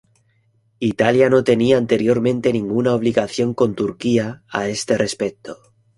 Italia 0.79 1.29
no 1.29 1.43
tenía 1.43 1.77
anteriormente 1.77 2.51
ninguna 2.51 2.95
obligación 2.95 3.53
con 3.53 3.75
Turquía 3.75 4.43
a 4.49 4.67
este 4.67 4.97
respecto. 4.97 5.59